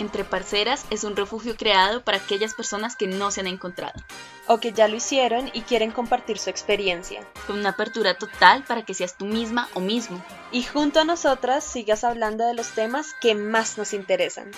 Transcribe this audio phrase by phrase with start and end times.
[0.00, 4.02] Entre Parceras es un refugio creado para aquellas personas que no se han encontrado.
[4.46, 7.20] O que ya lo hicieron y quieren compartir su experiencia.
[7.46, 10.24] Con una apertura total para que seas tú misma o mismo.
[10.52, 14.50] Y junto a nosotras sigas hablando de los temas que más nos interesan.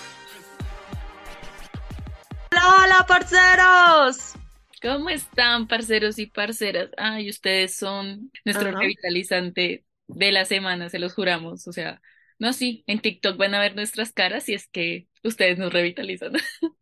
[2.53, 4.35] ¡Hola, hola, parceros!
[4.81, 6.91] ¿Cómo están, parceros y parceras?
[6.97, 11.67] Ay, ustedes son nuestro revitalizante de la semana, se los juramos.
[11.67, 12.01] O sea,
[12.43, 16.35] no, sí, en TikTok van a ver nuestras caras y es que ustedes nos revitalizan.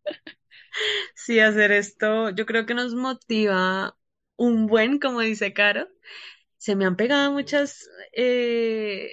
[1.15, 3.97] Sí, hacer esto yo creo que nos motiva
[4.37, 5.87] un buen, como dice Caro.
[6.57, 9.09] Se me han pegado muchas eh,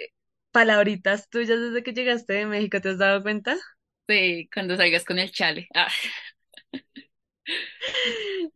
[0.52, 3.56] palabritas tuyas desde que llegaste de México, ¿te has dado cuenta?
[4.09, 5.68] Sí, cuando salgas con el chale.
[5.74, 5.88] Ah.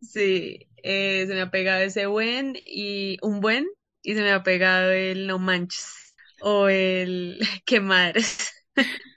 [0.01, 3.67] Sí, eh, se me ha pegado ese buen y un buen
[4.01, 6.12] y se me ha pegado el no manches
[6.43, 8.51] o el qué madres.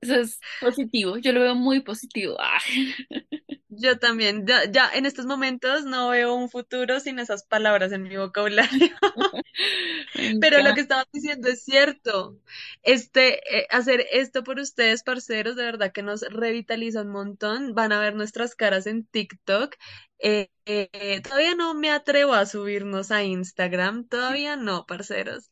[0.00, 2.36] Eso es positivo, yo lo veo muy positivo.
[2.38, 2.58] Ah.
[3.70, 8.16] Yo también, ya, en estos momentos no veo un futuro sin esas palabras en mi
[8.16, 8.88] vocabulario.
[10.40, 12.38] Pero lo que estabas diciendo es cierto.
[12.82, 17.74] Este, eh, hacer esto por ustedes, parceros, de verdad que nos revitaliza un montón.
[17.74, 19.74] Van a ver nuestras caras en TikTok.
[20.20, 25.50] Eh, eh, todavía no me atrevo a subirnos a Instagram, todavía no, parceros.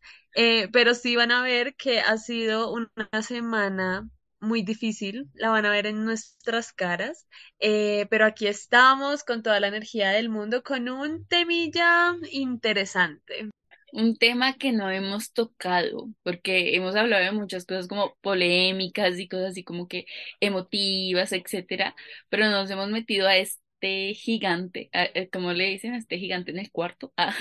[0.73, 4.09] pero sí van a ver que ha sido una semana
[4.41, 7.27] muy difícil, la van a ver en nuestras caras,
[7.59, 13.51] eh, pero aquí estamos con toda la energía del mundo, con un temilla interesante.
[13.93, 19.29] Un tema que no hemos tocado, porque hemos hablado de muchas cosas como polémicas y
[19.29, 20.07] cosas así como que
[20.41, 21.95] emotivas, etcétera,
[22.29, 23.66] pero nos hemos metido a este
[24.15, 27.35] gigante, eh, como le dicen, este gigante en el cuarto, ah,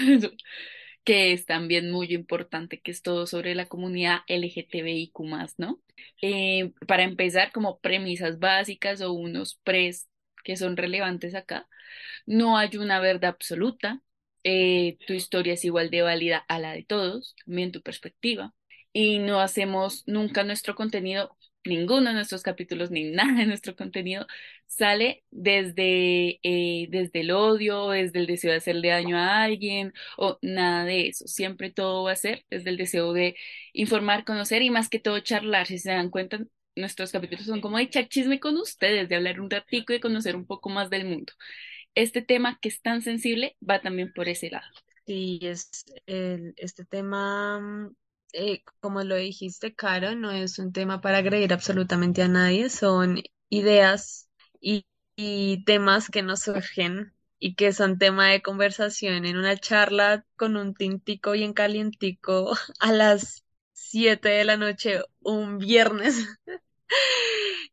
[1.04, 5.82] que es también muy importante, que es todo sobre la comunidad LGTBIQ, ¿no?
[6.22, 10.10] Eh, para empezar, como premisas básicas o unos pres
[10.44, 11.68] que son relevantes acá,
[12.26, 14.02] no hay una verdad absoluta,
[14.44, 18.54] eh, tu historia es igual de válida a la de todos, también tu perspectiva,
[18.94, 24.26] y no hacemos nunca nuestro contenido ninguno de nuestros capítulos ni nada de nuestro contenido
[24.68, 30.38] sale desde, eh, desde el odio, desde el deseo de hacerle daño a alguien o
[30.42, 31.28] nada de eso.
[31.28, 33.36] Siempre todo va a ser desde el deseo de
[33.74, 35.68] informar, conocer y más que todo charlar.
[35.68, 36.40] Si se dan cuenta,
[36.76, 40.36] nuestros capítulos son como de echar chisme con ustedes, de hablar un ratico y conocer
[40.36, 41.34] un poco más del mundo.
[41.96, 44.68] Este tema que es tan sensible va también por ese lado.
[45.06, 47.96] Sí, es el, este tema mm,
[48.36, 53.22] eh, como lo dijiste, Caro, no es un tema para agredir absolutamente a nadie, son
[53.50, 54.30] ideas
[54.60, 54.86] y,
[55.66, 60.74] temas que nos surgen y que son tema de conversación en una charla con un
[60.74, 66.28] tintico bien calientico a las 7 de la noche un viernes.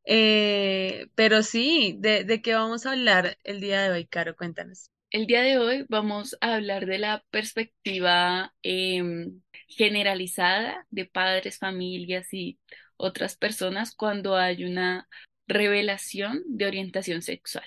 [0.04, 4.34] Eh, pero sí, ¿de, ¿de qué vamos a hablar el día de hoy, Caro?
[4.34, 4.90] Cuéntanos.
[5.12, 9.42] El día de hoy vamos a hablar de la perspectiva em,
[9.76, 12.58] generalizada de padres, familias y
[12.96, 15.08] otras personas cuando hay una
[15.46, 17.66] revelación de orientación sexual.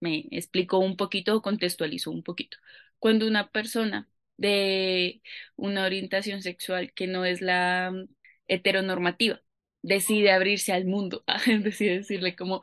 [0.00, 2.56] Me, explico un poquito contextualizo un poquito.
[2.98, 5.22] Cuando una persona de
[5.56, 7.92] una orientación sexual que no es la
[8.48, 9.42] heteronormativa
[9.82, 11.24] decide abrirse al mundo,
[11.62, 12.62] decide decirle como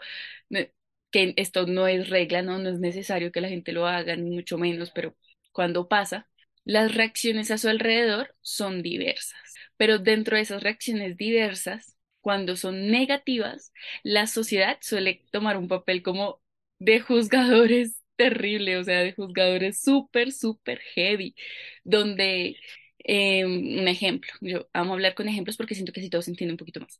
[1.11, 2.59] que esto no es regla, ¿no?
[2.59, 5.15] no es necesario que la gente lo haga, ni mucho menos, pero
[5.51, 6.29] cuando pasa,
[6.67, 9.39] las reacciones a su alrededor son diversas.
[9.77, 13.71] Pero dentro de esas reacciones diversas, cuando son negativas,
[14.03, 16.41] la sociedad suele tomar un papel como
[16.79, 21.35] de juzgadores terrible, o sea, de juzgadores súper, súper heavy,
[21.83, 22.57] donde,
[22.99, 26.53] em, un ejemplo, yo amo hablar con ejemplos porque siento que así todo se entiende
[26.53, 26.99] un poquito más.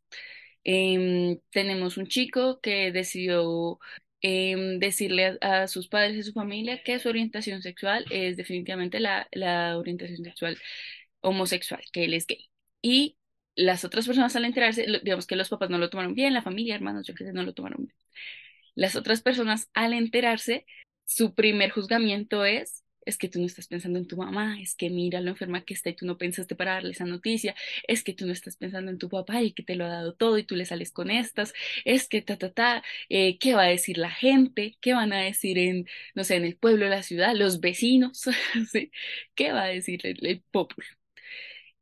[0.64, 3.80] Em, tenemos un chico que decidió
[4.22, 9.28] em, decirle a, sus padres y su familia que su orientación sexual es definitivamente la,
[9.32, 10.58] la orientación sexual
[11.22, 12.50] homosexual, que él es gay.
[12.82, 13.18] Y
[13.56, 16.76] las otras personas al enterarse, digamos que los papás no lo tomaron bien, la familia,
[16.76, 17.96] hermanos, yo qué sé, no lo tomaron bien.
[18.76, 20.66] Las otras personas al enterarse,
[21.06, 24.90] su primer juzgamiento es es que tú no estás pensando en tu mamá, es que
[24.90, 27.56] mira lo enferma que está y tú no pensaste para darle esa noticia,
[27.88, 30.14] es que tú no estás pensando en tu papá y que te lo ha dado
[30.16, 31.54] todo y tú le sales con estas,
[31.86, 34.78] es que ta, ta, ta, eh, ¿qué va a decir la gente?
[34.82, 38.24] ¿Qué van a decir en, no sé, en el pueblo, la ciudad, los vecinos?
[39.36, 40.86] ¿Qué va a decir el, el pueblo?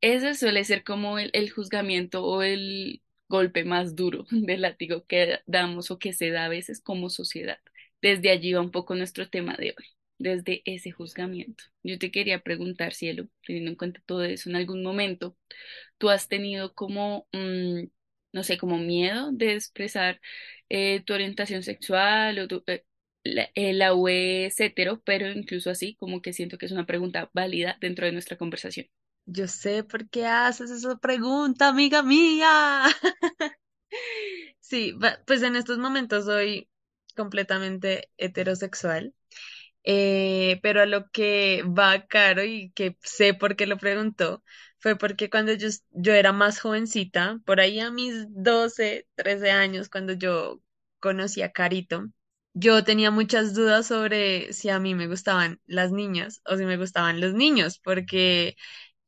[0.01, 5.39] Ese suele ser como el, el juzgamiento o el golpe más duro del látigo que
[5.47, 7.59] damos o que se da a veces como sociedad.
[8.01, 9.85] Desde allí va un poco nuestro tema de hoy
[10.17, 11.63] desde ese juzgamiento.
[11.83, 15.37] Yo te quería preguntar, cielo, teniendo en cuenta todo eso, en algún momento
[15.97, 17.85] tú has tenido como, mm,
[18.33, 20.21] no sé, como miedo de expresar
[20.69, 22.85] eh, tu orientación sexual o tu, eh,
[23.23, 26.85] la, eh, la U es hetero, pero incluso así como que siento que es una
[26.85, 28.87] pregunta válida dentro de nuestra conversación.
[29.25, 32.83] Yo sé por qué haces esa pregunta, amiga mía.
[34.59, 34.93] Sí,
[35.27, 36.69] pues en estos momentos soy
[37.15, 39.13] completamente heterosexual,
[39.85, 44.43] eh, pero a lo que va caro y que sé por qué lo preguntó,
[44.79, 49.89] fue porque cuando yo, yo era más jovencita, por ahí a mis 12, 13 años,
[49.89, 50.61] cuando yo
[50.99, 52.05] conocí a Carito,
[52.53, 56.77] yo tenía muchas dudas sobre si a mí me gustaban las niñas o si me
[56.77, 58.55] gustaban los niños, porque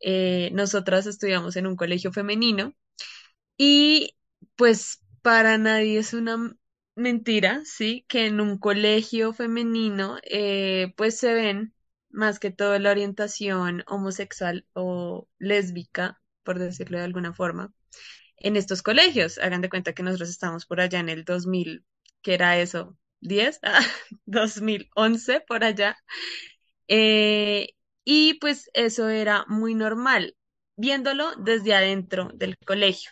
[0.02, 2.76] eh, nosotras estudiamos en un colegio femenino
[3.58, 4.16] y
[4.56, 6.56] pues para nadie es una
[6.98, 8.06] mentira, ¿sí?
[8.10, 11.74] Que en un colegio femenino eh, pues se ven
[12.10, 17.74] más que todo la orientación homosexual o lésbica, por decirlo de alguna forma,
[18.38, 19.38] en estos colegios.
[19.40, 21.86] Hagan de cuenta que nosotros estamos por allá en el 2000,
[22.24, 23.60] que era eso, 10,
[24.26, 25.98] 2011 por allá.
[26.88, 27.70] Eh,
[28.06, 30.38] y pues eso era muy normal,
[30.78, 33.12] viéndolo desde adentro del colegio.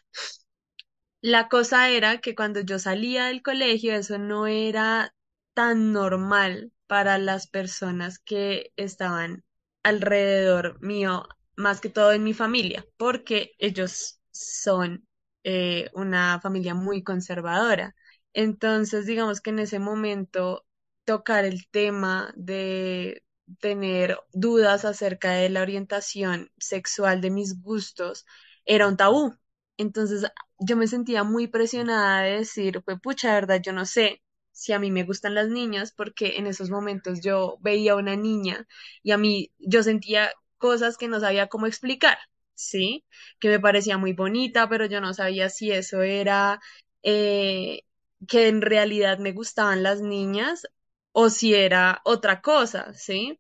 [1.26, 5.16] La cosa era que cuando yo salía del colegio, eso no era
[5.56, 9.44] tan normal para las personas que estaban
[9.84, 15.08] alrededor mío, más que todo en mi familia, porque ellos son
[15.44, 17.96] eh, una familia muy conservadora.
[18.34, 20.66] Entonces, digamos que en ese momento
[21.06, 23.24] tocar el tema de
[23.60, 28.26] tener dudas acerca de la orientación sexual de mis gustos
[28.66, 29.36] era un tabú.
[29.78, 30.26] Entonces
[30.60, 34.22] yo me sentía muy presionada de decir, pues pucha, verdad, yo no sé
[34.52, 38.16] si a mí me gustan las niñas, porque en esos momentos yo veía a una
[38.16, 38.68] niña
[39.04, 42.18] y a mí yo sentía cosas que no sabía cómo explicar,
[42.54, 43.06] ¿sí?
[43.40, 46.60] Que me parecía muy bonita, pero yo no sabía si eso era
[47.04, 47.82] eh,
[48.28, 50.64] que en realidad me gustaban las niñas
[51.12, 53.40] o si era otra cosa, ¿sí?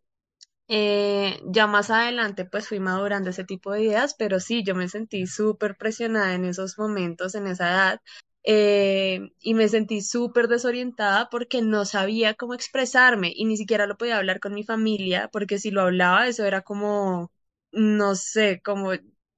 [0.67, 4.87] Eh, ya más adelante pues fui madurando ese tipo de ideas, pero sí, yo me
[4.89, 8.01] sentí súper presionada en esos momentos, en esa edad,
[8.43, 13.97] eh, y me sentí súper desorientada porque no sabía cómo expresarme y ni siquiera lo
[13.97, 17.31] podía hablar con mi familia, porque si lo hablaba eso era como,
[17.71, 18.91] no sé, como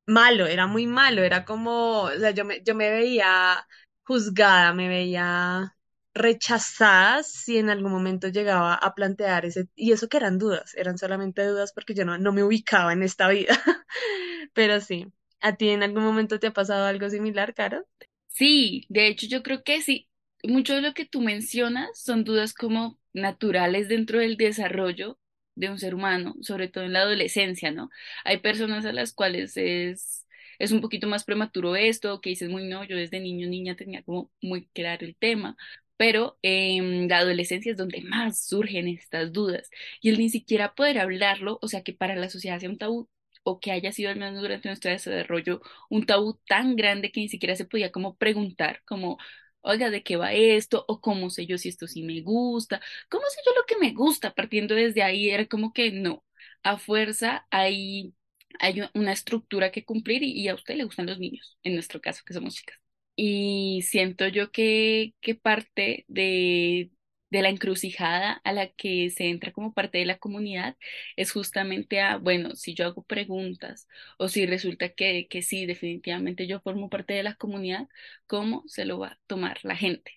[0.06, 3.68] malo, era muy malo, era como, o sea, yo me, yo me veía
[4.04, 5.76] juzgada, me veía
[6.18, 10.98] rechazada si en algún momento llegaba a plantear ese, y eso que eran dudas, eran
[10.98, 13.58] solamente dudas porque yo no, no me ubicaba en esta vida,
[14.54, 15.08] pero sí.
[15.42, 17.86] ¿A ti en algún momento te ha pasado algo similar, Caro?
[18.28, 20.10] Sí, de hecho yo creo que sí.
[20.44, 25.20] Mucho de lo que tú mencionas son dudas como naturales dentro del desarrollo
[25.56, 27.90] de un ser humano, sobre todo en la adolescencia, ¿no?
[28.24, 30.26] Hay personas a las cuales es,
[30.60, 34.04] es un poquito más prematuro esto, que dices, muy no, yo desde niño, niña tenía
[34.04, 35.58] como muy claro el tema,
[35.98, 39.70] pero en la adolescencia es donde más surgen estas dudas
[40.02, 43.10] y el ni siquiera poder hablarlo, o sea que para la sociedad sea un tabú
[43.44, 47.30] o que haya sido al menos durante nuestro desarrollo un tabú tan grande que ni
[47.30, 49.18] siquiera se podía como preguntar, como,
[49.62, 50.86] oiga, ¿de qué va esto?
[50.88, 53.94] O cómo sé yo si esto sí me gusta, cómo sé yo lo que me
[53.94, 56.24] gusta, partiendo desde ahí era como que no,
[56.64, 58.14] a fuerza hay,
[58.60, 62.02] hay una estructura que cumplir y, y a usted le gustan los niños, en nuestro
[62.02, 62.78] caso que somos chicas.
[63.18, 66.92] Y siento yo que, que parte de,
[67.32, 70.78] de la encrucijada a la que se entra como parte de la comunidad
[71.18, 73.88] es justamente a, bueno, si yo hago preguntas
[74.20, 77.88] o si resulta que, que sí, definitivamente yo formo parte de la comunidad,
[78.28, 80.14] ¿cómo se lo va a tomar la gente?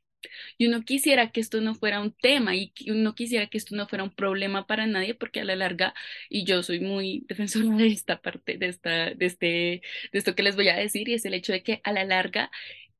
[0.59, 3.89] Y uno quisiera que esto no fuera un tema y uno quisiera que esto no
[3.89, 5.95] fuera un problema para nadie porque a la larga,
[6.29, 10.43] y yo soy muy defensora de esta parte, de, esta, de, este, de esto que
[10.43, 12.51] les voy a decir, y es el hecho de que a la larga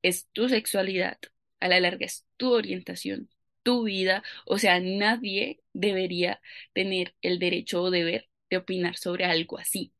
[0.03, 1.19] es tu sexualidad,
[1.61, 3.29] a la larga es tu orientación,
[3.63, 6.41] tu vida, o sea, nadie debería
[6.73, 9.93] tener el derecho o deber de opinar sobre algo así,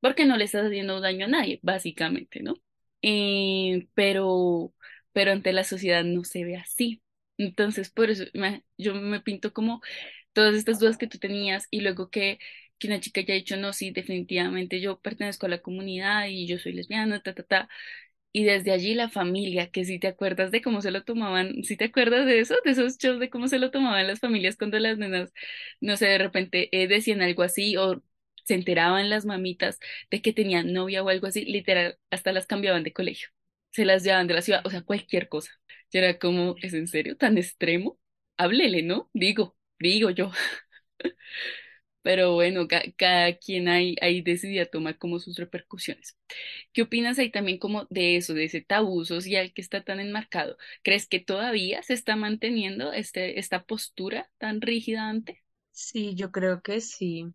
[0.00, 2.54] porque no le estás haciendo daño a nadie, básicamente, ¿no?
[3.02, 4.74] Eh, pero,
[5.12, 7.02] pero ante la sociedad no se ve así.
[7.38, 8.24] Entonces, por eso
[8.76, 9.80] yo me pinto como
[10.32, 12.38] todas estas dudas que tú tenías y luego que,
[12.78, 16.58] que una chica haya dicho, no, sí, definitivamente yo pertenezco a la comunidad y yo
[16.58, 17.68] soy lesbiana, ta, ta, ta.
[18.32, 21.76] Y desde allí la familia, que si te acuerdas de cómo se lo tomaban, si
[21.76, 24.78] te acuerdas de eso, de esos shows de cómo se lo tomaban las familias cuando
[24.78, 25.32] las nenas,
[25.80, 28.02] no sé, de repente eh, decían algo así o
[28.44, 29.78] se enteraban las mamitas
[30.10, 33.28] de que tenían novia o algo así, literal, hasta las cambiaban de colegio,
[33.72, 35.50] se las llevaban de la ciudad, o sea, cualquier cosa.
[35.92, 37.98] Y era como, ¿es en serio tan extremo?
[38.36, 39.10] Háblele, ¿no?
[39.12, 40.30] Digo, digo yo.
[42.02, 42.66] pero bueno,
[42.96, 46.16] cada quien ahí, ahí decidía tomar como sus repercusiones.
[46.72, 50.56] ¿Qué opinas ahí también como de eso, de ese tabú social que está tan enmarcado?
[50.82, 55.42] ¿Crees que todavía se está manteniendo este, esta postura tan rígida ante?
[55.72, 57.26] Sí, yo creo que sí.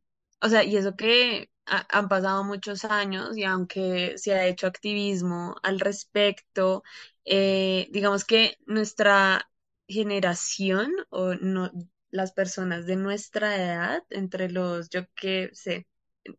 [0.42, 5.56] O sea, y eso que han pasado muchos años y aunque se ha hecho activismo
[5.64, 6.84] al respecto,
[7.26, 9.50] eh, digamos que nuestra
[9.88, 11.72] generación o no,
[12.16, 15.88] las personas de nuestra edad, entre los, yo qué sé,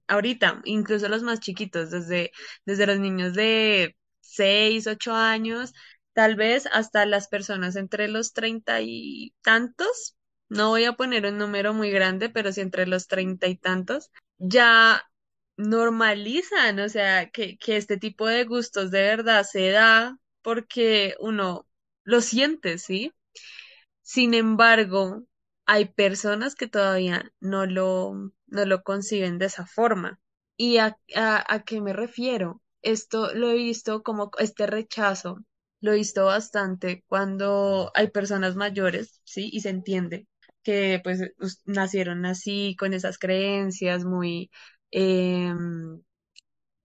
[0.09, 2.33] ahorita, incluso los más chiquitos, desde,
[2.65, 5.73] desde los niños de 6, 8 años,
[6.13, 10.17] tal vez hasta las personas entre los treinta y tantos,
[10.49, 14.11] no voy a poner un número muy grande, pero sí entre los treinta y tantos,
[14.39, 15.05] ya
[15.57, 21.67] normalizan, o sea, que, que este tipo de gustos de verdad se da porque uno
[22.05, 23.13] lo siente, ¿sí?
[24.03, 25.25] Sin embargo,
[25.67, 30.21] hay personas que todavía no lo, no lo conciben de esa forma.
[30.57, 32.63] ¿Y a, a, qué me refiero?
[32.83, 35.45] Esto lo he visto como este rechazo,
[35.81, 39.51] lo he visto bastante cuando hay personas mayores, ¿sí?
[39.53, 40.29] Y se entiende
[40.63, 41.21] que pues
[41.65, 44.51] nacieron así, con esas creencias muy,
[44.91, 45.53] eh,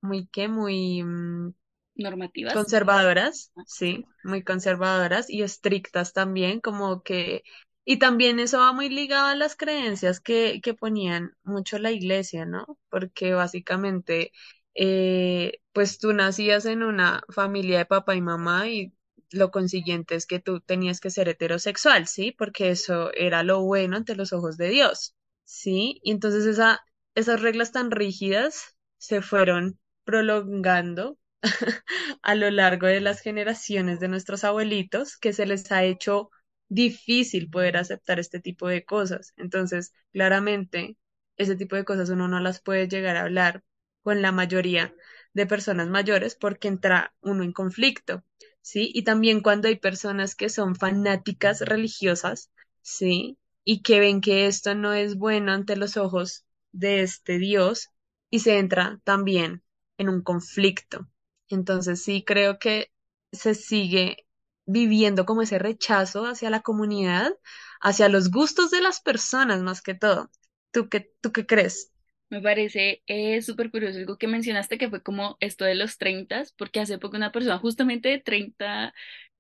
[0.02, 0.48] muy, ¿qué?
[0.48, 1.04] Muy...
[1.04, 1.54] Mm,
[1.96, 2.54] normativas.
[2.54, 7.44] Conservadoras, ah, sí, muy conservadoras y estrictas también, como que
[7.86, 12.46] y también eso va muy ligado a las creencias que, que ponían mucho la iglesia,
[12.46, 12.78] ¿no?
[12.90, 14.32] Porque básicamente,
[14.76, 18.94] eh, pues tú nacías en una familia de papá y mamá y
[19.32, 22.32] lo consiguiente es que tú tenías que ser heterosexual, ¿sí?
[22.38, 26.00] Porque eso era lo bueno ante los ojos de Dios, ¿sí?
[26.04, 26.82] Y entonces esa,
[27.16, 31.18] esas reglas tan rígidas se fueron prolongando
[32.22, 36.30] a lo largo de las generaciones de nuestros abuelitos, que se les ha hecho
[36.72, 39.34] difícil poder aceptar este tipo de cosas.
[39.38, 40.98] Entonces, claramente,
[41.38, 43.64] ese tipo de cosas uno no las puede llegar a hablar
[44.04, 44.96] con la mayoría
[45.34, 48.24] de personas mayores porque entra uno en conflicto,
[48.62, 48.92] ¿sí?
[48.94, 52.52] Y también cuando hay personas que son fanáticas religiosas,
[52.82, 53.38] ¿sí?
[53.64, 57.90] Y que ven que esto no es bueno ante los ojos de este Dios
[58.30, 59.64] y se entra también
[59.98, 61.08] en un conflicto.
[61.50, 62.92] Entonces sí creo que
[63.32, 64.26] se sigue
[64.72, 67.34] viviendo como ese rechazo hacia la comunidad,
[67.82, 70.30] hacia los gustos de las personas más que todo.
[70.72, 71.92] ¿Tú qué, tú qué crees?
[72.30, 76.44] Me parece eh, súper curioso algo que mencionaste que fue como esto de los 30,
[76.58, 78.94] porque hace poco una persona justamente de 30,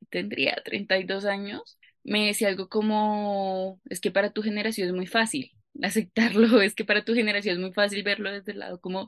[0.09, 5.51] tendría 32 años, me decía algo como, es que para tu generación es muy fácil
[5.83, 9.07] aceptarlo, es que para tu generación es muy fácil verlo desde el lado como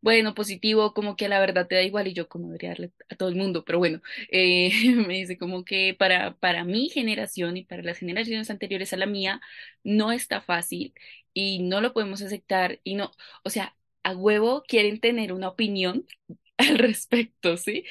[0.00, 3.16] bueno, positivo, como que la verdad te da igual y yo como debería darle a
[3.16, 4.70] todo el mundo, pero bueno, eh,
[5.06, 9.06] me dice como que para, para mi generación y para las generaciones anteriores a la
[9.06, 9.40] mía
[9.84, 10.94] no está fácil
[11.34, 13.10] y no lo podemos aceptar y no,
[13.44, 16.06] o sea, a huevo quieren tener una opinión
[16.58, 17.84] al respecto, ¿sí?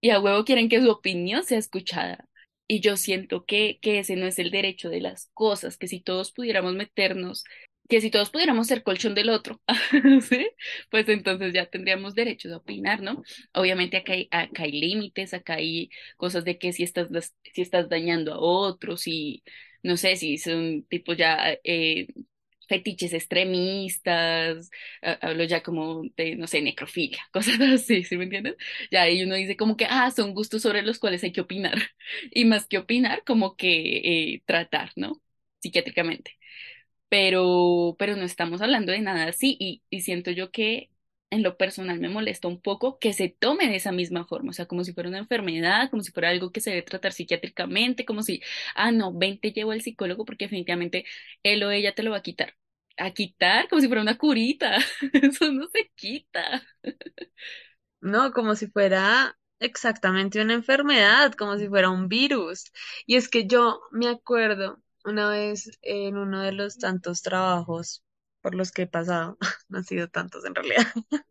[0.00, 2.26] Y a huevo quieren que su opinión sea escuchada.
[2.66, 6.00] Y yo siento que, que ese no es el derecho de las cosas, que si
[6.00, 7.44] todos pudiéramos meternos
[7.90, 9.60] que si todos pudiéramos ser colchón del otro.
[10.90, 13.22] Pues entonces ya tendríamos derecho de opinar, ¿no?
[13.54, 17.08] Obviamente acá hay, acá hay límites, acá hay cosas de que si estás,
[17.54, 19.42] si estás dañando a otros, y
[19.82, 22.08] no sé, si son tipo ya eh,
[22.68, 24.70] fetiches extremistas,
[25.02, 28.56] hablo ya como de, no sé, necrofilia, cosas así, ¿sí me entiendes?
[28.90, 31.76] Ya ahí uno dice como que, ah, son gustos sobre los cuales hay que opinar,
[32.30, 35.20] y más que opinar, como que eh, tratar, ¿no?
[35.60, 36.36] Psiquiátricamente
[37.10, 40.90] pero, pero no estamos hablando de nada así y, y siento yo que
[41.30, 44.54] en lo personal me molesta un poco que se tome de esa misma forma, o
[44.54, 48.04] sea, como si fuera una enfermedad, como si fuera algo que se debe tratar psiquiátricamente,
[48.06, 48.42] como si,
[48.76, 51.04] ah, no, ven, te llevo al psicólogo porque definitivamente
[51.44, 52.56] él o ella te lo va a quitar.
[52.98, 54.76] A quitar como si fuera una curita,
[55.14, 56.62] eso no se quita.
[58.00, 62.72] No, como si fuera exactamente una enfermedad, como si fuera un virus.
[63.06, 68.04] Y es que yo me acuerdo una vez en uno de los tantos trabajos
[68.40, 69.38] por los que he pasado,
[69.68, 70.86] no han sido tantos en realidad,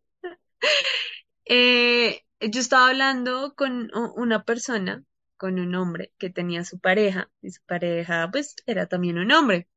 [1.46, 5.04] eh, yo estaba hablando con una persona,
[5.38, 9.68] con un hombre que tenía su pareja, y su pareja pues era también un hombre.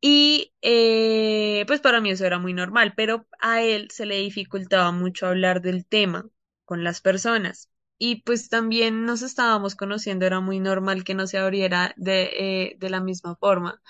[0.00, 4.92] Y eh, pues para mí eso era muy normal, pero a él se le dificultaba
[4.92, 6.28] mucho hablar del tema
[6.64, 11.38] con las personas y pues también nos estábamos conociendo, era muy normal que no se
[11.38, 12.30] abriera de,
[12.72, 13.80] eh, de la misma forma.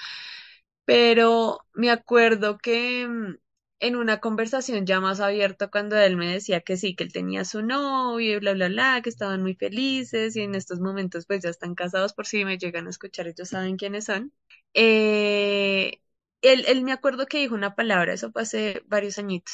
[0.84, 3.36] Pero me acuerdo que mm,
[3.80, 7.44] en una conversación ya más abierta, cuando él me decía que sí, que él tenía
[7.44, 11.42] su novio y bla, bla, bla, que estaban muy felices y en estos momentos pues
[11.42, 14.32] ya están casados por si me llegan a escuchar, ellos saben quiénes son.
[14.75, 16.00] Eh,
[16.42, 19.52] él, él me acuerdo que dijo una palabra, eso fue varios añitos.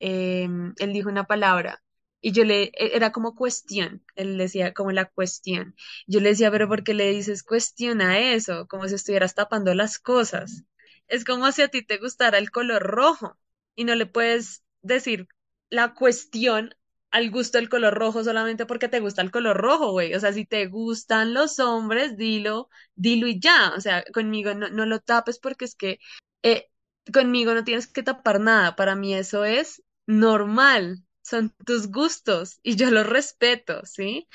[0.00, 1.82] Em, él dijo una palabra
[2.20, 5.74] y yo le, e, era como cuestión, él decía como la cuestión.
[6.06, 8.66] Yo le decía, pero ¿por qué le dices cuestiona eso?
[8.68, 10.64] Como si estuvieras tapando las cosas.
[11.08, 13.38] Es como si a ti te gustara el color rojo
[13.74, 15.28] y no le puedes decir
[15.70, 16.74] la cuestión
[17.10, 20.14] al gusto del color rojo solamente porque te gusta el color rojo, güey.
[20.14, 23.72] O sea, si te gustan los hombres, dilo, dilo y ya.
[23.76, 25.98] O sea, conmigo no, no lo tapes porque es que
[26.42, 26.68] eh,
[27.12, 28.76] conmigo no tienes que tapar nada.
[28.76, 31.04] Para mí eso es normal.
[31.28, 34.28] Son tus gustos y yo los respeto, ¿sí?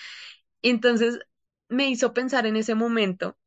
[0.61, 1.19] Entonces
[1.69, 3.37] me hizo pensar en ese momento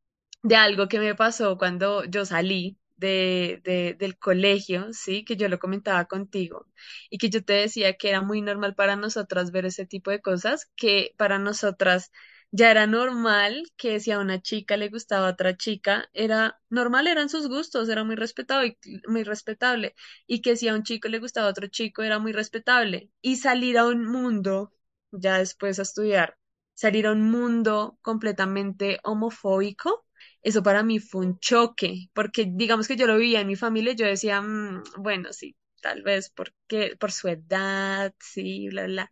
[0.42, 5.48] de algo que me pasó cuando yo salí de, de, del colegio, sí, que yo
[5.48, 6.66] lo comentaba contigo
[7.10, 10.20] y que yo te decía que era muy normal para nosotras ver ese tipo de
[10.22, 12.12] cosas, que para nosotras
[12.58, 17.06] ya era normal que si a una chica le gustaba a otra chica, era normal,
[17.06, 19.94] eran sus gustos, era muy respetable, muy respetable,
[20.26, 23.10] y que si a un chico le gustaba a otro chico, era muy respetable.
[23.22, 24.72] Y salir a un mundo,
[25.12, 26.38] ya después a estudiar,
[26.74, 30.06] salir a un mundo completamente homofóbico,
[30.42, 33.92] eso para mí fue un choque, porque digamos que yo lo vivía en mi familia,
[33.94, 39.10] yo decía, mm, bueno, sí, tal vez porque por su edad, sí, bla, bla.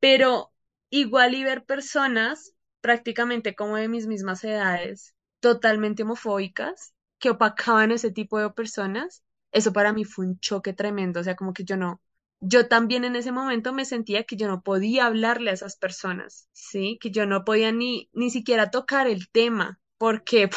[0.00, 0.52] Pero
[0.90, 8.10] igual y ver personas prácticamente como de mis mismas edades, totalmente homofóbicas, que opacaban ese
[8.10, 9.22] tipo de personas,
[9.52, 12.00] eso para mí fue un choque tremendo, o sea, como que yo no,
[12.40, 16.48] yo también en ese momento me sentía que yo no podía hablarle a esas personas,
[16.52, 16.98] ¿sí?
[17.00, 20.48] Que yo no podía ni, ni siquiera tocar el tema, porque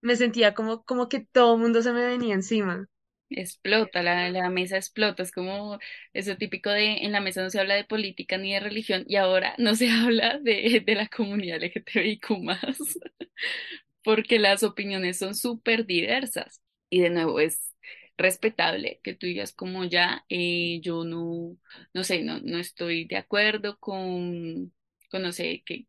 [0.00, 2.88] me sentía como, como que todo el mundo se me venía encima.
[3.36, 5.78] Explota, la, la mesa explota, es como
[6.12, 9.16] eso típico de en la mesa no se habla de política ni de religión y
[9.16, 12.58] ahora no se habla de, de la comunidad LGTBIQ más,
[14.04, 17.74] porque las opiniones son súper diversas y de nuevo es
[18.16, 21.56] respetable que tú digas como ya eh, yo no,
[21.94, 24.72] no sé, no, no estoy de acuerdo con,
[25.10, 25.86] con no sé, qué,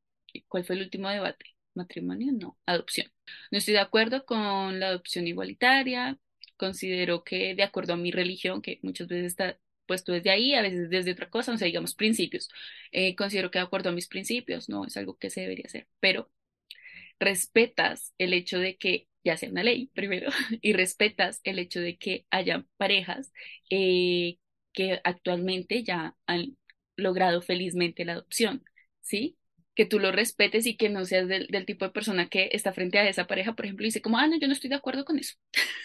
[0.48, 1.46] ¿cuál fue el último debate?
[1.76, 3.08] matrimonio, no, adopción.
[3.52, 6.20] No estoy de acuerdo con la adopción igualitaria,
[6.64, 10.62] considero que de acuerdo a mi religión, que muchas veces está puesto desde ahí, a
[10.62, 12.50] veces desde otra cosa, o sea, digamos principios,
[12.92, 15.88] eh, considero que de acuerdo a mis principios, no es algo que se debería hacer,
[16.00, 16.32] pero
[17.20, 20.30] respetas el hecho de que ya sea una ley primero
[20.62, 23.32] y respetas el hecho de que haya parejas
[23.70, 24.38] eh,
[24.74, 26.58] que actualmente ya han
[26.96, 28.64] logrado felizmente la adopción,
[29.02, 29.38] ¿sí?
[29.76, 33.00] Que tú lo respetes y que no seas del, tipo de persona que está frente
[33.00, 35.06] a esa pareja, por ejemplo, y dice como, ah, no, yo no estoy de acuerdo
[35.06, 35.36] con eso.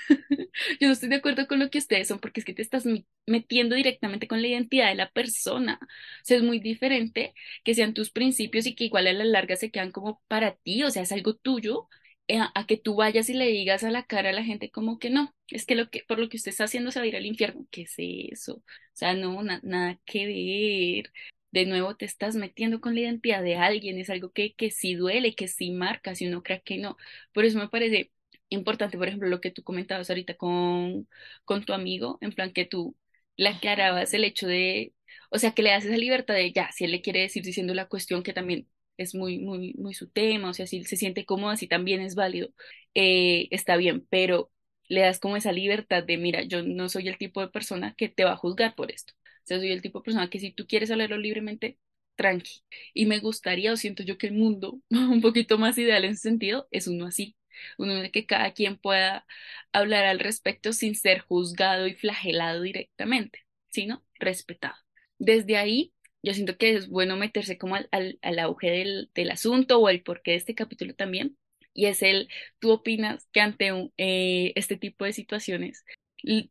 [0.81, 2.85] yo no estoy de acuerdo con lo que ustedes son porque es que te estás
[3.27, 5.79] metiendo directamente con la identidad de la persona.
[5.83, 5.87] O
[6.25, 9.71] sea, es muy diferente que sean tus principios y que igual a la larga se
[9.71, 11.89] quedan como para ti, o sea, es algo tuyo,
[12.29, 14.99] eh, a, que tú vayas y le digas a la cara a la gente como
[14.99, 17.09] que no, es que, lo que por lo que usted está haciendo se va a
[17.09, 17.67] ir al infierno.
[17.71, 18.57] ¿Qué es eso?
[18.57, 21.13] O sea, no, nada que ver
[21.51, 24.95] de nuevo te estás metiendo con la identidad de alguien, es algo que, que sí
[24.95, 26.97] duele, que sí marca, si uno cree que no.
[27.33, 28.13] Por eso me parece
[28.51, 31.09] importante, por ejemplo, lo que tú comentabas ahorita con,
[31.45, 32.97] con tu amigo, en plan que tú
[33.37, 34.95] le aclarabas el hecho de,
[35.31, 37.75] o sea, que le das esa libertad de ya, si él le quiere decir diciendo
[37.75, 41.25] la cuestión que también es muy, muy, muy su tema, o sea, si se siente
[41.25, 42.49] cómodo, así también es válido,
[42.95, 44.51] eh, está bien, pero
[44.89, 48.09] le das como esa libertad de, mira, yo no soy el tipo de persona que
[48.09, 49.15] te va a juzgar por esto
[49.49, 51.79] sea, soy el tipo de persona que si tú quieres hablarlo libremente,
[52.17, 52.63] tranqui.
[52.95, 56.23] Y me gustaría, o siento yo que el mundo, un poquito más ideal en ese
[56.23, 57.37] sentido, es uno así.
[57.79, 59.27] Uno de que cada quien pueda
[59.73, 64.77] hablar al respecto sin ser juzgado y flagelado directamente, sino respetado.
[65.19, 69.79] Desde ahí, yo siento que es bueno meterse como al, al, auge del, del, asunto
[69.79, 71.37] o el porqué de este capítulo también.
[71.75, 75.85] Y es el, ¿tú opinas que ante eh, este tipo de situaciones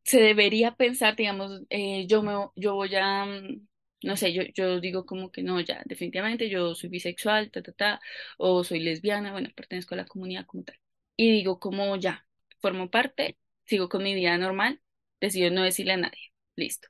[0.03, 3.67] se debería pensar, digamos, eh, yo, me, yo voy a, mm,
[4.03, 7.71] no sé, yo, yo digo como que no, ya, definitivamente yo soy bisexual, ta, ta,
[7.73, 8.01] ta,
[8.37, 10.79] o soy lesbiana, bueno, pertenezco a la comunidad como tal.
[11.15, 12.27] Y digo como ya,
[12.59, 14.81] formo parte, sigo con mi vida normal,
[15.19, 16.87] decido no decirle a nadie, listo.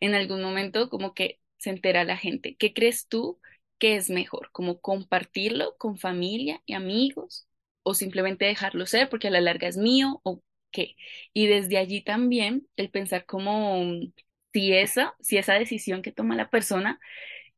[0.00, 3.40] En algún momento como que se entera la gente, ¿qué crees tú
[3.78, 4.50] que es mejor?
[4.52, 7.46] ¿Como compartirlo con familia y amigos?
[7.82, 10.20] ¿O simplemente dejarlo ser porque a la larga es mío?
[10.24, 10.42] ¿O
[11.32, 13.82] y desde allí también el pensar como
[14.52, 17.00] si esa, si esa decisión que toma la persona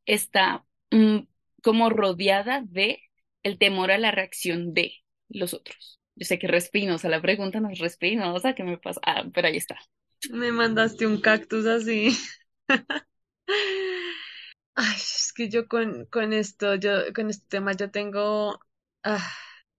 [0.05, 1.19] está mm,
[1.63, 3.01] como rodeada de
[3.43, 4.93] el temor a la reacción de
[5.29, 5.99] los otros.
[6.15, 8.99] Yo sé que respinosa, la pregunta no es respinosa, ¿qué me pasa?
[9.05, 9.77] Ah, pero ahí está.
[10.31, 12.17] Me mandaste un cactus así.
[14.75, 18.59] Ay, es que yo con, con esto, yo con este tema yo tengo,
[19.03, 19.33] ah,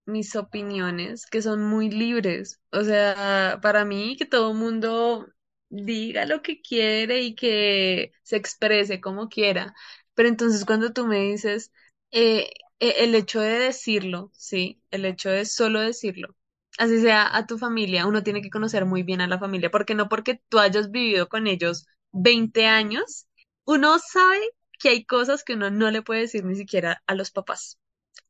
[0.09, 2.61] mis opiniones, que son muy libres.
[2.73, 5.27] O sea, para mí que todo mundo
[5.69, 9.75] diga lo que quiere y que se exprese como quiera.
[10.15, 11.73] Pero entonces cuando tú me dices,
[12.11, 16.35] eh, eh, el hecho de decirlo, sí, el hecho de solo decirlo,
[16.79, 19.95] así sea a tu familia, uno tiene que conocer muy bien a la familia, porque
[19.95, 23.27] no porque tú hayas vivido con ellos 20 años,
[23.65, 24.41] uno sabe
[24.79, 27.79] que hay cosas que uno no le puede decir ni siquiera a los papás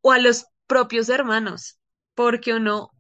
[0.03, 1.81] o a los propios hermanos,
[2.15, 2.93] porque uno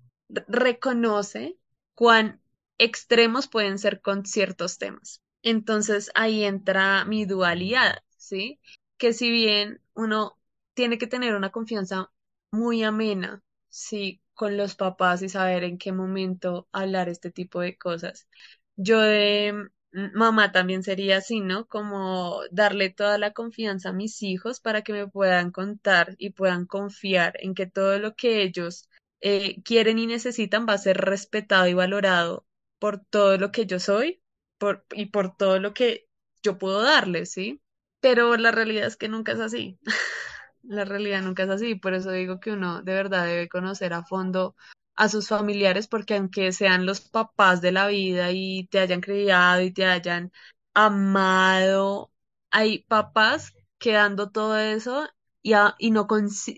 [0.48, 1.58] reconoce
[1.94, 2.42] cuán
[2.78, 5.22] extremos pueden ser con ciertos temas.
[5.42, 8.60] Entonces ahí entra mi dualidad, ¿sí?
[8.98, 10.38] Que si bien uno
[10.74, 12.12] tiene que tener una confianza
[12.50, 17.76] muy amena, sí, con los papás y saber en qué momento hablar este tipo de
[17.78, 18.28] cosas.
[18.76, 21.66] Yo de mamá también sería así, ¿no?
[21.66, 26.66] Como darle toda la confianza a mis hijos para que me puedan contar y puedan
[26.66, 28.88] confiar en que todo lo que ellos
[29.20, 32.46] eh, quieren y necesitan va a ser respetado y valorado
[32.78, 34.22] por todo lo que yo soy
[34.58, 36.08] por, y por todo lo que
[36.42, 37.62] yo puedo darles, ¿sí?
[38.00, 39.78] Pero la realidad es que nunca es así.
[40.62, 44.04] la realidad nunca es así, por eso digo que uno de verdad debe conocer a
[44.04, 44.54] fondo
[44.98, 49.62] a sus familiares, porque aunque sean los papás de la vida y te hayan criado
[49.62, 50.32] y te hayan
[50.74, 52.12] amado,
[52.50, 55.08] hay papás que dando todo eso
[55.42, 56.06] y, y no,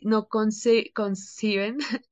[0.03, 1.79] no conciben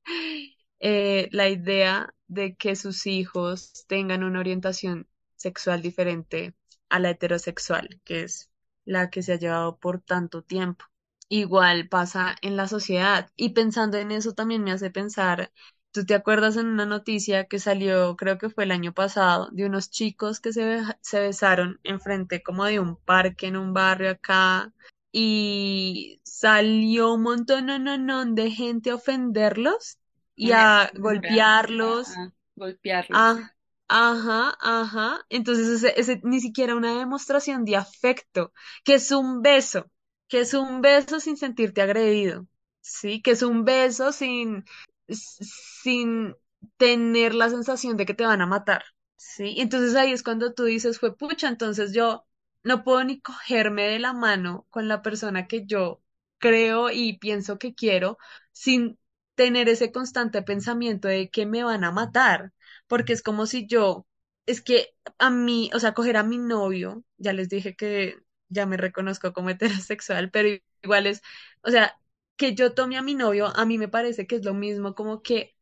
[0.81, 6.55] eh, la idea de que sus hijos tengan una orientación sexual diferente
[6.89, 8.51] a la heterosexual, que es
[8.85, 10.85] la que se ha llevado por tanto tiempo.
[11.31, 15.53] Igual pasa en la sociedad y pensando en eso también me hace pensar
[15.91, 19.67] ¿Tú te acuerdas en una noticia que salió, creo que fue el año pasado, de
[19.67, 24.73] unos chicos que se, se besaron enfrente como de un parque en un barrio acá
[25.11, 29.99] y salió un montón no, no, no, de gente a ofenderlos
[30.37, 32.09] y a golpearlos.
[32.55, 33.19] golpearlos.
[33.19, 33.53] Ah,
[33.89, 35.27] ajá, ajá.
[35.31, 38.53] Entonces ese, ese ni siquiera una demostración de afecto,
[38.85, 39.91] que es un beso,
[40.29, 42.47] que es un beso sin sentirte agredido.
[42.81, 44.65] Sí, que es un beso sin,
[45.09, 46.35] sin
[46.77, 48.85] tener la sensación de que te van a matar,
[49.17, 49.57] ¿sí?
[49.59, 52.27] Entonces ahí es cuando tú dices, fue pucha, entonces yo
[52.63, 56.03] no puedo ni cogerme de la mano con la persona que yo
[56.39, 58.19] creo y pienso que quiero
[58.53, 58.99] sin
[59.35, 62.53] tener ese constante pensamiento de que me van a matar,
[62.87, 64.07] porque es como si yo,
[64.47, 68.17] es que a mí, o sea, coger a mi novio, ya les dije que
[68.49, 69.51] ya me reconozco como
[69.91, 70.49] heterosexual, pero
[70.83, 71.23] igual es,
[71.63, 71.99] o sea,
[72.39, 75.23] que yo tome a mi novio, a mí me parece que es lo mismo como
[75.23, 75.57] que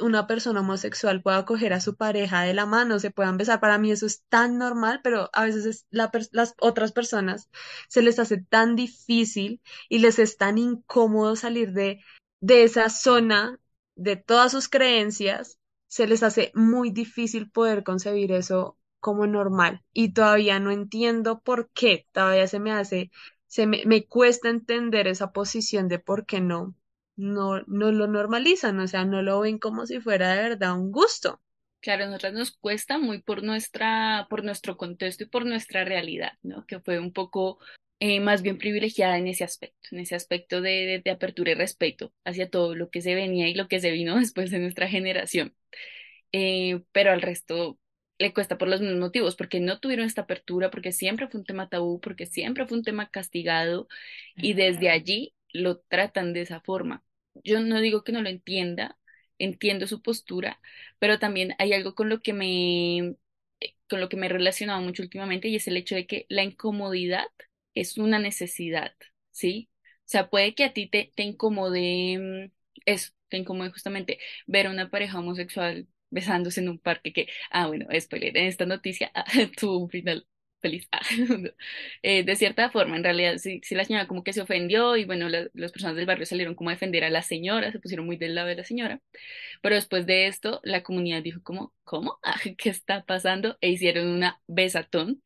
[0.00, 3.60] una persona homosexual pueda coger a su pareja de la mano, se puedan besar.
[3.60, 7.50] Para mí eso es tan normal, pero a veces las otras personas
[7.88, 12.00] se les hace tan difícil y les es tan incómodo salir de,
[12.40, 13.58] de esa zona,
[13.94, 19.82] de todas sus creencias, se les hace muy difícil poder concebir eso como normal.
[19.92, 23.10] Y todavía no entiendo por qué, todavía se me hace
[23.56, 26.74] se me, me cuesta entender esa posición de por qué no,
[27.16, 30.92] no, no lo normalizan, o sea, no lo ven como si fuera de verdad un
[30.92, 31.40] gusto.
[31.80, 36.32] Claro, a nosotras nos cuesta muy por nuestra, por nuestro contexto y por nuestra realidad,
[36.42, 36.66] ¿no?
[36.66, 37.58] Que fue un poco
[37.98, 42.12] eh, más bien privilegiada en ese aspecto, en ese aspecto de, de, apertura y respeto
[42.26, 45.56] hacia todo lo que se venía y lo que se vino después de nuestra generación.
[46.30, 47.78] Eh, pero al resto
[48.18, 51.46] le cuesta por los mismos motivos, porque no tuvieron esta apertura, porque siempre fue un
[51.46, 53.88] tema tabú, porque siempre fue un tema castigado
[54.36, 57.02] y desde allí lo tratan de esa forma.
[57.44, 58.98] Yo no digo que no lo entienda,
[59.38, 60.60] entiendo su postura,
[60.98, 63.16] pero también hay algo con lo que me
[63.60, 66.26] eh, con lo que me he relacionado mucho últimamente y es el hecho de que
[66.28, 67.26] la incomodidad
[67.74, 68.94] es una necesidad,
[69.30, 69.70] ¿sí?
[70.00, 72.52] O sea, puede que a ti te, te incomode mm,
[72.86, 77.68] eso, te incomode justamente ver a una pareja homosexual besándose en un parque que, ah,
[77.68, 79.24] bueno, spoiler, en esta noticia ah,
[79.58, 80.26] tuvo un final
[80.62, 80.88] feliz.
[80.92, 81.00] Ah,
[82.02, 85.04] eh, de cierta forma, en realidad, sí, sí, la señora como que se ofendió y
[85.04, 88.16] bueno, las personas del barrio salieron como a defender a la señora, se pusieron muy
[88.16, 89.00] del lado de la señora,
[89.62, 92.18] pero después de esto, la comunidad dijo como, ¿cómo?
[92.22, 93.58] Ah, ¿Qué está pasando?
[93.60, 95.22] E hicieron una besatón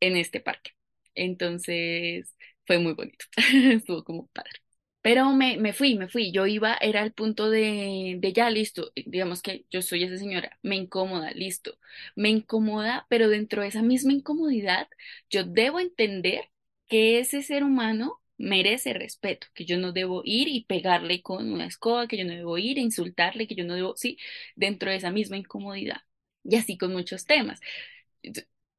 [0.00, 0.72] en este parque.
[1.14, 2.34] Entonces,
[2.66, 3.26] fue muy bonito,
[3.74, 4.60] estuvo como padre.
[5.06, 6.32] Pero me, me fui, me fui.
[6.32, 8.92] Yo iba, era el punto de, de ya, listo.
[8.96, 11.78] Digamos que yo soy esa señora, me incomoda, listo.
[12.16, 14.88] Me incomoda, pero dentro de esa misma incomodidad,
[15.30, 16.50] yo debo entender
[16.88, 21.66] que ese ser humano merece respeto, que yo no debo ir y pegarle con una
[21.66, 24.18] escoba, que yo no debo ir e insultarle, que yo no debo, sí,
[24.56, 26.02] dentro de esa misma incomodidad.
[26.44, 27.60] Y así con muchos temas.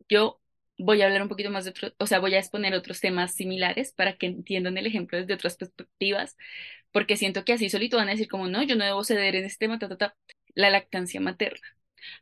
[0.09, 0.39] Yo
[0.77, 3.33] voy a hablar un poquito más de otros, o sea, voy a exponer otros temas
[3.33, 6.37] similares para que entiendan el ejemplo desde otras perspectivas,
[6.91, 9.45] porque siento que así solito van a decir como, no, yo no debo ceder en
[9.45, 9.79] este tema,
[10.55, 11.67] la lactancia materna.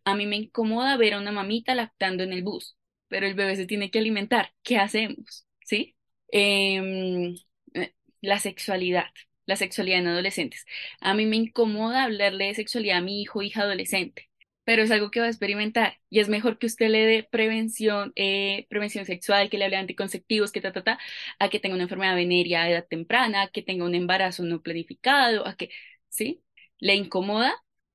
[0.06, 3.56] A mí me incomoda ver a una mamita lactando en el bus, pero el bebé
[3.56, 4.54] se tiene que alimentar.
[4.64, 5.46] ¿Qué hacemos?
[5.66, 5.96] ¿Sí?
[6.30, 7.36] Em,
[7.74, 9.06] eh, la sexualidad,
[9.46, 10.66] la sexualidad en adolescentes.
[11.02, 14.30] A mí me incomoda hablarle de sexualidad a mi hijo hija adolescente
[14.66, 18.12] pero es algo que va a experimentar y es mejor que usted le dé prevención,
[18.16, 21.00] eh, prevención sexual, que le hable de anticonceptivos, que ta, ta, ta,
[21.40, 24.62] a que tenga una enfermedad venérea a edad temprana, a que tenga un embarazo no
[24.62, 25.70] planificado, a que,
[26.10, 26.44] ¿sí?
[26.80, 27.54] Le incomoda,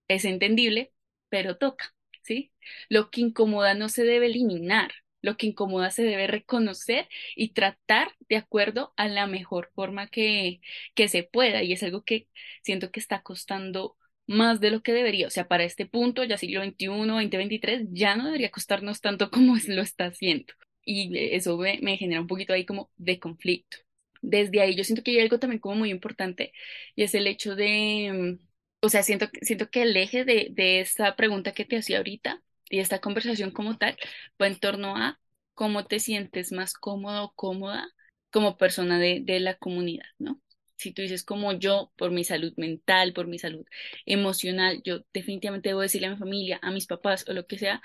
[0.08, 0.92] es entendible,
[1.28, 2.52] pero toca, ¿sí?
[2.88, 8.14] Lo que incomoda no se debe eliminar, lo que incomoda se debe reconocer y tratar
[8.28, 10.60] de acuerdo a la mejor forma que,
[10.94, 12.28] que se pueda y es algo que
[12.62, 13.96] siento que está costando
[14.30, 15.26] más de lo que debería.
[15.26, 19.56] O sea, para este punto, ya siglo XXI, 2023, ya no debería costarnos tanto como
[19.68, 20.54] lo está haciendo.
[20.84, 23.78] Y eso me, genera un poquito ahí como de conflicto.
[24.22, 26.52] Desde ahí yo siento que hay algo también como muy importante
[26.94, 28.38] y es el hecho de,
[28.80, 32.42] o sea, siento, siento que el eje de, de esta pregunta que te hacía ahorita
[32.68, 33.96] y esta conversación como tal
[34.40, 35.18] va en torno a
[35.54, 37.88] cómo te sientes más cómodo o cómoda
[38.30, 40.40] como persona de, de la comunidad, ¿no?
[40.80, 43.66] Si tú dices como yo, por mi salud mental, por mi salud
[44.06, 47.82] emocional, yo definitivamente debo decirle a mi familia, a mis papás o lo que sea,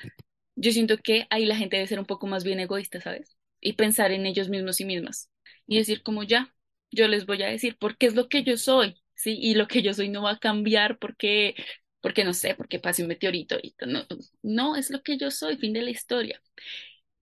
[0.55, 3.37] yo siento que ahí la gente debe ser un poco más bien egoísta, ¿sabes?
[3.61, 5.29] Y pensar en ellos mismos y mismas.
[5.67, 6.53] Y decir como ya,
[6.91, 9.37] yo les voy a decir, porque es lo que yo soy, ¿sí?
[9.39, 11.55] Y lo que yo soy no va a cambiar porque,
[12.01, 13.57] porque no sé, porque pase un meteorito.
[13.61, 14.05] Y no,
[14.43, 16.41] no, es lo que yo soy, fin de la historia.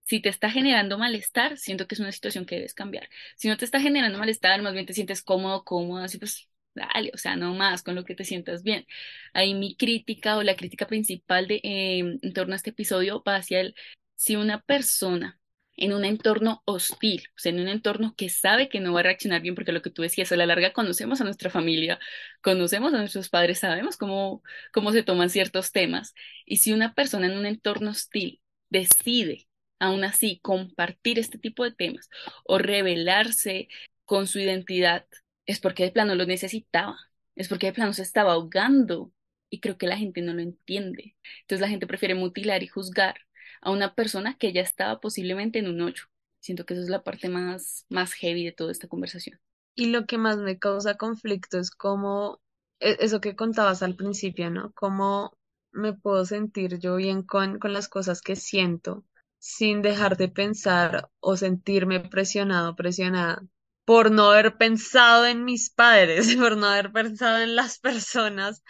[0.04, 3.10] Si te está generando malestar, siento que es una situación que debes cambiar.
[3.38, 7.12] Si no te está generando malestar, más bien te sientes cómodo, cómodo, así pues dale,
[7.14, 8.86] o sea, no más con lo que te sientas bien.
[9.34, 13.36] Ahí mi crítica o la crítica principal de, em, en torno a este episodio va
[13.38, 13.76] hacia el,
[14.16, 15.40] si una persona
[15.76, 19.04] en un entorno hostil, o sea, en un entorno que sabe que no va a
[19.04, 22.00] reaccionar bien, porque lo que tú decías, a la larga conocemos a nuestra familia,
[22.42, 26.14] conocemos a nuestros padres, sabemos cómo, cómo se toman ciertos temas,
[26.46, 29.48] y si una persona en un entorno hostil decide
[29.80, 32.10] aún así compartir este tipo de temas
[32.46, 33.68] o revelarse
[34.06, 35.06] con su identidad,
[35.46, 36.98] es porque de plano lo necesitaba,
[37.36, 39.12] es porque de plano se estaba ahogando
[39.50, 41.16] y creo que la gente no lo entiende.
[41.42, 43.16] Entonces la gente prefiere mutilar y juzgar
[43.62, 46.04] a una persona que ya estaba posiblemente en un hoyo.
[46.40, 49.40] Siento que eso es la parte más, más heavy de toda esta conversación.
[49.76, 52.42] Y lo que más me causa conflicto es como
[52.80, 54.72] e, eso que contabas al principio, ¿no?
[54.74, 55.38] Cómo
[55.72, 59.06] me puedo sentir yo bien con, con las cosas que siento
[59.44, 63.44] sin dejar de pensar o sentirme presionado, presionada
[63.86, 68.64] por no haber pensado en mis padres, por no haber pensado en las personas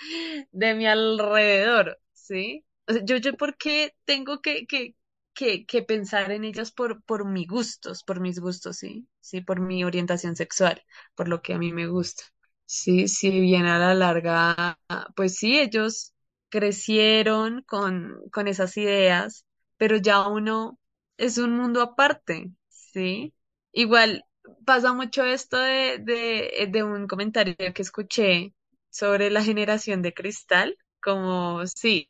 [0.51, 2.65] de mi alrededor, ¿sí?
[3.05, 4.95] Yo, yo, ¿por qué tengo que, que,
[5.33, 9.07] que, que pensar en ellos por, por mis gustos, por mis gustos, ¿sí?
[9.21, 10.83] Sí, por mi orientación sexual,
[11.15, 12.23] por lo que a mí me gusta.
[12.65, 14.79] Sí, si bien a la larga,
[15.15, 16.13] pues sí, ellos
[16.49, 19.45] crecieron con, con esas ideas
[19.83, 20.79] pero ya uno
[21.17, 23.33] es un mundo aparte, ¿sí?
[23.73, 24.25] Igual
[24.65, 28.53] pasa mucho esto de, de, de un comentario que escuché
[28.89, 32.09] sobre la generación de cristal, como sí,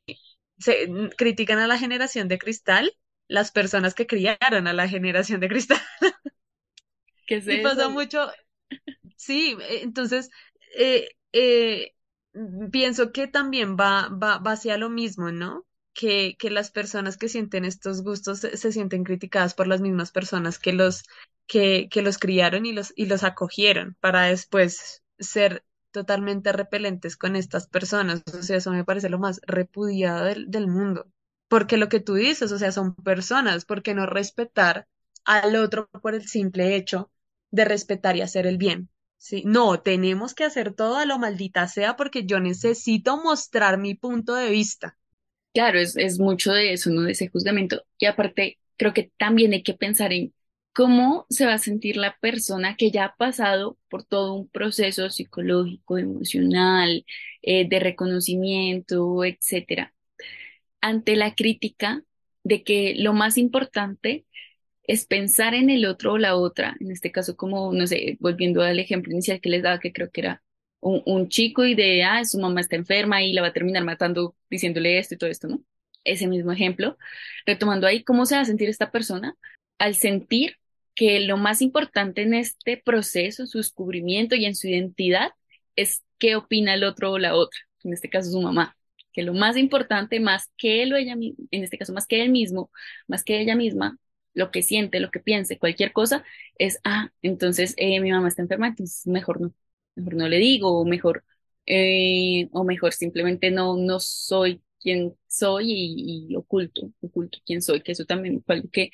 [0.59, 2.93] se critican a la generación de cristal
[3.27, 5.81] las personas que criaron a la generación de cristal.
[7.25, 8.29] ¿Qué es y pasa mucho,
[9.17, 10.29] sí, entonces
[10.77, 11.93] eh, eh,
[12.71, 15.65] pienso que también va, va, va hacia lo mismo, ¿no?
[15.93, 20.73] Que, las personas que sienten estos gustos se, sienten criticadas por las mismas personas que
[20.73, 21.03] los,
[21.47, 27.35] que, que los criaron y los, y los acogieron para después ser totalmente repelentes con
[27.35, 28.23] estas personas.
[28.33, 31.07] O sea, eso me parece lo más repudiado del, del mundo.
[31.47, 34.87] Porque lo que tú dices, o sea, son personas, ¿por qué no respetar
[35.23, 37.11] al otro por el simple hecho
[37.51, 38.89] de respetar y hacer el bien?
[39.17, 43.95] Sí, no, tenemos que hacer todo a lo maldita sea porque yo necesito mostrar mi
[43.95, 44.97] punto de vista.
[45.53, 47.01] Claro, es, es mucho de eso, ¿no?
[47.03, 47.83] De ese juzgamiento.
[47.99, 50.33] Y aparte, creo que también hay que pensar en
[50.73, 55.09] cómo se va a sentir la persona que ya ha pasado por todo un proceso
[55.11, 57.05] psicológico, emocional,
[57.43, 59.93] eh, de reconocimiento, etcétera,
[60.81, 62.03] ante la crítica
[62.43, 64.25] de que lo más importante
[64.85, 68.63] es pensar en el otro o la otra, en este caso como, no sé, volviendo
[68.63, 70.42] al ejemplo inicial que les daba, que creo que era
[70.83, 74.35] un, chico y de, ah, su mamá está enferma y la va a terminar matando
[74.49, 75.63] diciéndole esto y todo esto, ¿no?
[76.03, 76.97] Ese mismo ejemplo,
[77.45, 79.35] retomando ahí, ¿cómo se va a sentir esta persona
[79.77, 80.57] al sentir
[80.95, 85.31] que lo más importante en este proceso, su descubrimiento y en su identidad,
[85.75, 88.77] es qué opina el otro o la otra, en este caso su mamá?
[89.13, 92.29] Que lo más importante, más que él o ella, en este caso más que él
[92.29, 92.71] mismo,
[93.07, 93.97] más que ella misma,
[94.33, 96.23] lo que siente, lo que piense, cualquier cosa,
[96.57, 99.53] es, ah, entonces eh, mi mamá está enferma, entonces mejor no
[99.95, 101.23] mejor no le digo, o mejor,
[101.65, 105.71] eh, o mejor simplemente no, no soy quien soy
[106.29, 108.91] y, oculto, oculto quién soy, que eso también fue algo que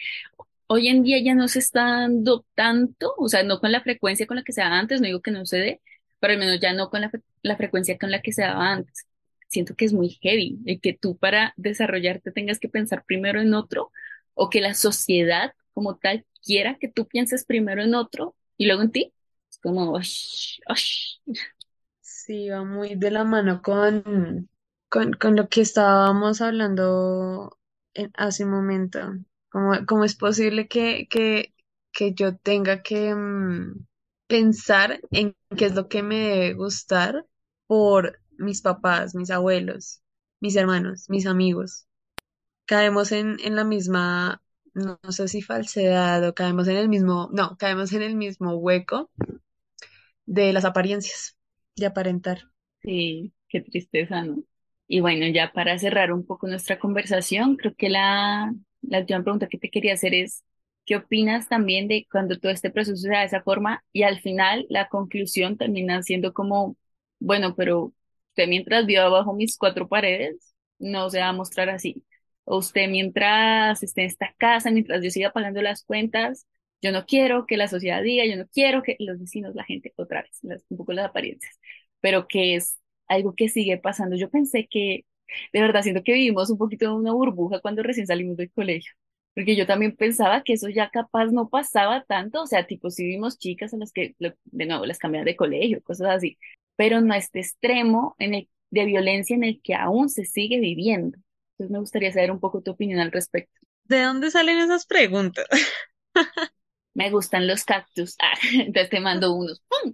[0.68, 4.28] hoy en día ya no se está dando tanto, o sea, no con la frecuencia
[4.28, 5.82] con la que se daba antes, no digo que no se dé,
[6.20, 9.08] pero al menos ya no con la, la frecuencia con la que se daba antes.
[9.48, 13.54] Siento que es muy heavy el que tú para desarrollarte tengas que pensar primero en
[13.56, 13.92] otro
[14.36, 18.84] o que la sociedad como tal quiera que tú pienses primero en otro y luego
[18.84, 19.14] en ti.
[19.62, 21.20] Como, "Ush, ush".
[22.02, 24.50] Sí, va muy de la mano con,
[24.90, 27.58] con, con lo que estábamos hablando
[27.94, 29.00] en- hace un momento.
[29.50, 31.54] ¿Cómo, cómo es posible que, que,
[31.92, 33.86] que yo tenga que mm,
[34.28, 37.26] pensar en qué es lo que me debe gustar
[37.68, 40.02] por mis papás, mis abuelos,
[40.42, 41.88] mis hermanos, mis amigos?
[42.66, 44.42] Caemos en, en la misma,
[44.74, 49.10] no sé si falsedad o caemos en el mismo, no, caemos en el mismo hueco
[50.30, 51.38] de las apariencias,
[51.76, 52.52] de aparentar.
[52.82, 54.44] Sí, qué tristeza, ¿no?
[54.88, 59.48] Y bueno, ya para cerrar un poco nuestra conversación, creo que la, la última pregunta
[59.48, 60.44] que te quería hacer es,
[60.86, 64.20] ¿qué opinas también de cuando todo este proceso se da de esa forma y al
[64.22, 66.78] final la conclusión termina siendo como,
[67.20, 67.94] bueno, pero
[68.30, 72.04] usted mientras viva bajo mis cuatro paredes, no se va a mostrar así.
[72.46, 76.48] O usted mientras esté en esta casa, mientras yo siga pagando las cuentas,
[76.82, 79.94] yo no quiero que la sociedad diga, yo no quiero que los vecinos, la gente,
[79.98, 81.60] otra vez, las- un poco las apariencias
[82.02, 84.16] pero que es algo que sigue pasando.
[84.16, 85.06] Yo pensé que,
[85.54, 88.94] de verdad, siento que vivimos un poquito en una burbuja cuando recién salimos del colegio,
[89.36, 93.06] porque yo también pensaba que eso ya capaz no pasaba tanto, o sea, tipo, sí
[93.06, 96.38] vimos chicas a las que, de nuevo, las cambiaban de colegio, cosas así,
[96.76, 101.18] pero no este extremo en el, de violencia en el que aún se sigue viviendo.
[101.54, 103.60] Entonces me gustaría saber un poco tu opinión al respecto.
[103.84, 105.46] ¿De dónde salen esas preguntas?
[107.00, 108.16] Me gustan los cactus.
[108.22, 109.62] Ah, entonces te mando unos.
[109.70, 109.94] ¡Pum!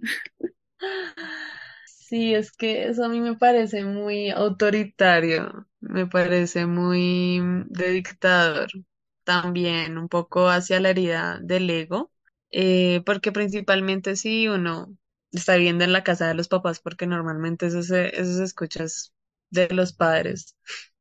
[1.84, 7.90] Sí, es que eso a mí me parece muy autoritario, me parece muy mm, de
[7.92, 8.68] dictador,
[9.24, 12.12] también un poco hacia la herida del ego,
[12.50, 14.96] eh, porque principalmente si uno
[15.32, 18.84] está viviendo en la casa de los papás, porque normalmente eso se, eso se escucha
[18.84, 19.12] es
[19.50, 20.95] de los padres, Mm,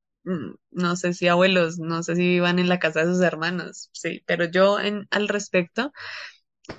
[0.72, 4.24] no sé si abuelos, no sé si vivan en la casa de sus hermanos, sí,
[4.26, 5.92] pero yo en, al respecto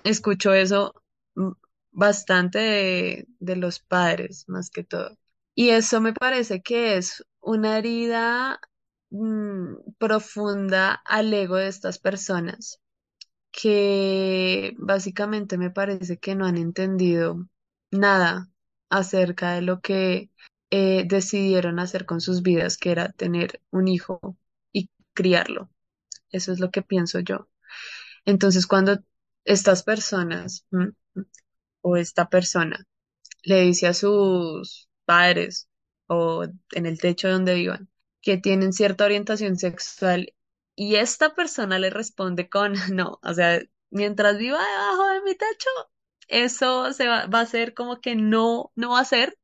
[0.04, 0.94] escucho eso
[1.34, 1.50] mm,
[1.92, 5.16] bastante de, de los padres, más que todo.
[5.54, 8.60] Y eso me parece que es una herida
[9.10, 12.80] mm, profunda al ego de estas personas,
[13.52, 17.48] que básicamente me parece que no han entendido
[17.90, 18.50] nada
[18.90, 20.30] acerca de lo que
[20.70, 24.38] eh, decidieron hacer con sus vidas, que era tener un hijo
[24.72, 25.70] y criarlo.
[26.30, 27.48] Eso es lo que pienso yo.
[28.24, 28.98] Entonces, cuando
[29.44, 30.88] estas personas mm,
[31.82, 32.86] o esta persona
[33.42, 35.68] le dice a sus padres
[36.08, 37.88] o en el techo donde vivan
[38.22, 40.34] que tienen cierta orientación sexual
[40.74, 45.70] y esta persona le responde con no, o sea, mientras viva debajo de mi techo,
[46.28, 49.38] eso se va, va a ser como que no, no va a ser,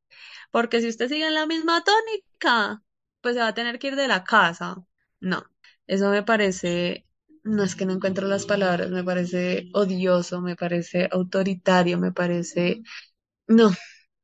[0.53, 2.85] porque si usted sigue en la misma tónica,
[3.23, 4.77] pues se va a tener que ir de la casa.
[5.21, 5.45] No,
[5.89, 7.07] eso me parece,
[7.45, 12.83] no es que no encuentro las palabras, me parece odioso, me parece autoritario, me parece,
[13.49, 13.73] no,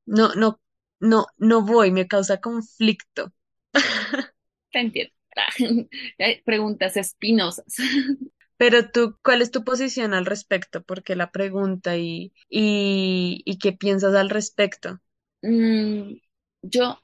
[0.06, 0.60] no, no,
[1.00, 3.32] no, no voy, me causa conflicto.
[4.72, 5.12] Te entiendo.
[6.18, 7.66] Eh, Preguntas espinosas.
[8.56, 10.82] Pero tú, ¿cuál es tu posición al respecto?
[10.82, 15.00] Porque la pregunta y, y, y qué piensas al respecto.
[15.42, 16.14] Mm,
[16.62, 16.98] yo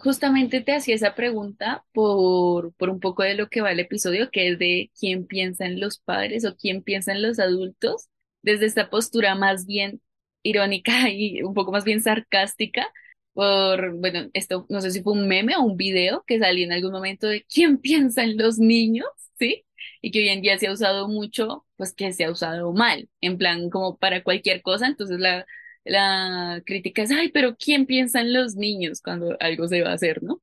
[0.00, 4.30] justamente te hacía esa pregunta por, por un poco de lo que va el episodio,
[4.30, 8.08] que es de quién piensa en los padres o quién piensa en los adultos,
[8.42, 10.00] desde esta postura más bien
[10.42, 12.86] irónica y un poco más bien sarcástica,
[13.32, 16.72] por, bueno, esto no sé si fue un meme o un video que salió en
[16.72, 19.06] algún momento de quién piensa en los niños,
[19.38, 19.64] ¿sí?
[20.02, 23.08] Y que hoy en día se ha usado mucho, pues que se ha usado mal,
[23.20, 25.46] en plan como para cualquier cosa, entonces la
[25.90, 29.94] la crítica es, ay, pero ¿quién piensa en los niños cuando algo se va a
[29.94, 30.40] hacer, ¿no?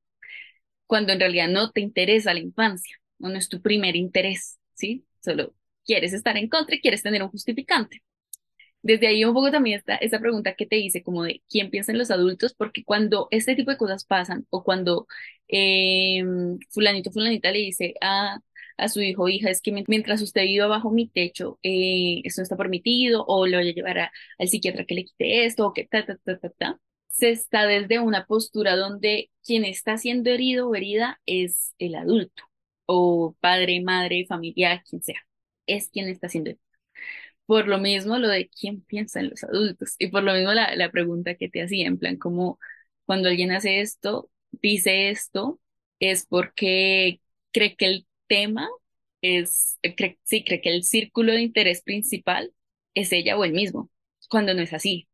[0.87, 5.05] Cuando en realidad no te interesa la infancia, no es tu primer interés, ¿sí?
[5.23, 8.03] Solo quieres estar en contra y quieres tener un justificante.
[8.81, 11.93] Desde ahí un poco también está esa pregunta que te hice, como de quién piensa
[11.93, 15.07] en los adultos, porque cuando este tipo de cosas pasan, o cuando
[15.47, 16.23] eh,
[16.71, 18.39] fulanito, fulanita le dice a,
[18.77, 22.21] a su hijo o hija, es que mien- mientras usted viva bajo mi techo, eh,
[22.25, 25.45] esto no está permitido, o le voy a llevar a- al psiquiatra que le quite
[25.45, 29.65] esto, o que ta, ta, ta, ta, ta, se está desde una postura donde quien
[29.65, 32.43] está siendo herido o herida es el adulto,
[32.85, 35.19] o padre, madre, familiar, quien sea,
[35.65, 36.63] es quien está siendo herido.
[37.45, 40.75] por lo mismo lo de quién piensa en los adultos y por lo mismo la,
[40.75, 42.59] la pregunta que te hacía, en plan, como
[43.05, 45.59] cuando alguien hace esto, dice esto,
[45.99, 47.21] es porque
[47.51, 48.69] cree que el tema
[49.21, 49.79] es,
[50.23, 52.53] sí, cree que el círculo de interés principal
[52.93, 53.89] es ella o el mismo,
[54.29, 55.07] cuando no es así.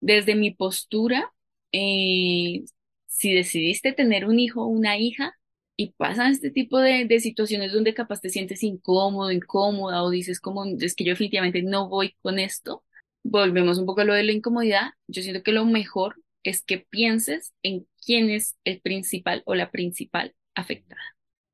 [0.00, 1.32] Desde mi postura,
[1.72, 2.64] eh,
[3.06, 5.34] si decidiste tener un hijo o una hija
[5.76, 10.40] y pasan este tipo de, de, situaciones donde capaz te sientes incómodo, incómoda o dices
[10.40, 12.84] como es que yo definitivamente no voy con esto,
[13.22, 16.78] volvemos un poco a lo de la incomodidad, yo siento que lo mejor es que
[16.78, 21.00] pienses en quién es el principal o la principal afectada,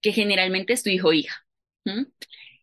[0.04, 1.46] que generalmente es tu hijo o hija.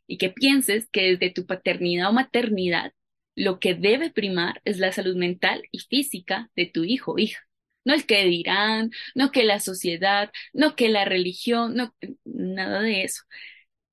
[0.06, 2.94] Y que pienses que desde tu paternidad o maternidad
[3.36, 7.40] lo que debe primar es la salud mental y física de tu hijo o hija.
[7.84, 13.06] No el que dirán, no que la sociedad, no que la religión, no, nada de
[13.06, 13.24] eso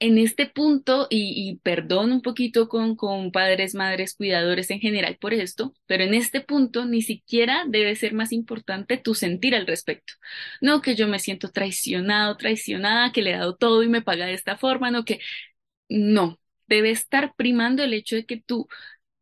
[0.00, 5.34] en este punto, y, perdón un poquito con, con padres, madres, cuidadores en general por
[5.34, 10.14] esto, pero en este punto ni siquiera debe ser más importante tu sentir al respecto.
[10.60, 14.26] No que yo me siento traicionado, traicionada, que le he dado todo y me paga
[14.26, 15.20] de esta forma, no que
[15.88, 18.68] no, debe estar primando el hecho de que tu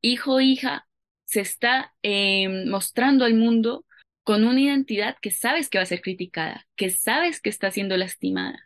[0.00, 0.86] hijo o hija
[1.24, 3.84] se está em, mostrando al mundo
[4.24, 7.96] con una identidad que sabes que va a ser criticada, que sabes que está siendo
[7.96, 8.65] lastimada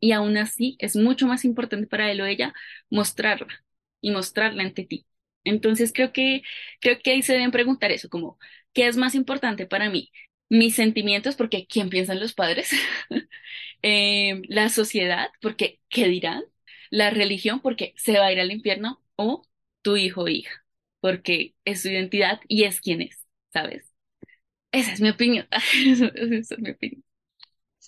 [0.00, 2.54] y aún así es mucho más importante para él o ella
[2.90, 3.48] mostrarla
[4.00, 5.06] y mostrarla ante ti.
[5.44, 6.42] Entonces creo que,
[6.80, 8.38] creo que ahí se deben preguntar eso, como,
[8.72, 10.10] ¿qué es más importante para mí?
[10.48, 12.70] Mis sentimientos, porque ¿quién piensan los padres?
[13.82, 16.44] Eh, la sociedad, porque ¿qué dirán?
[16.90, 19.42] La religión, porque se va a ir al infierno, o
[19.82, 20.64] tu hijo o hija,
[21.00, 23.92] porque es su identidad y es quien es, ¿sabes?
[24.72, 25.48] Esa es mi opinión.
[25.52, 26.06] Esa
[26.56, 27.04] es mi opinión.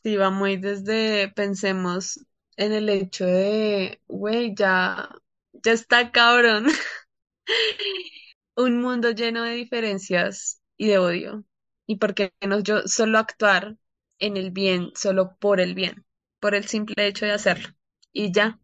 [0.03, 2.19] Sí, va muy desde, pensemos
[2.57, 5.09] en el hecho de, güey, ya,
[5.53, 6.67] ya está cabrón.
[8.57, 11.45] Un mundo lleno de diferencias y de odio.
[11.87, 13.77] ¿Y por qué no yo solo actuar
[14.19, 16.05] en el bien, solo por el bien,
[16.41, 17.69] por el simple hecho de hacerlo?
[18.13, 18.59] Y ya,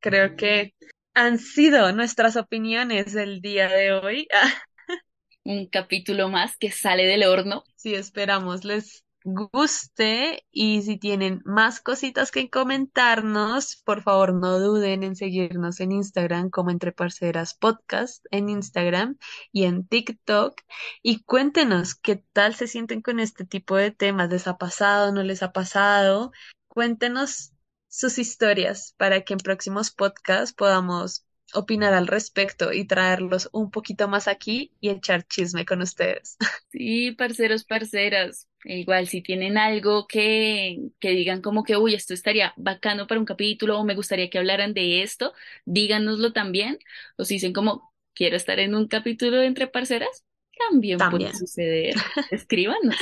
[0.00, 0.74] creo que
[1.14, 4.28] han sido nuestras opiniones del día de hoy.
[5.44, 7.64] Un capítulo más que sale del horno.
[7.76, 15.02] Sí, esperamos les guste y si tienen más cositas que comentarnos, por favor no duden
[15.02, 19.18] en seguirnos en Instagram como Entre Parceras Podcast en Instagram
[19.52, 20.60] y en TikTok
[21.02, 25.22] y cuéntenos qué tal se sienten con este tipo de temas, ¿les ha pasado, no
[25.22, 26.32] les ha pasado?
[26.68, 27.52] Cuéntenos
[27.88, 34.08] sus historias para que en próximos podcasts podamos opinar al respecto y traerlos un poquito
[34.08, 36.36] más aquí y echar chisme con ustedes.
[36.72, 38.48] Sí, parceros, parceras.
[38.64, 43.26] Igual, si tienen algo que, que digan como que, uy, esto estaría bacano para un
[43.26, 45.32] capítulo o me gustaría que hablaran de esto,
[45.64, 46.78] díganoslo también.
[47.16, 50.24] O si dicen como, quiero estar en un capítulo Entre Parceras,
[50.68, 51.94] también, puede suceder.
[52.30, 52.96] Escríbanos.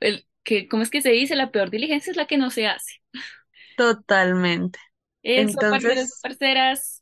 [0.00, 1.36] El, que, ¿Cómo es que se dice?
[1.36, 3.00] La peor diligencia es la que no se hace.
[3.76, 4.78] Totalmente.
[5.22, 5.82] Eso, Entonces...
[5.82, 7.01] parceros, parceras.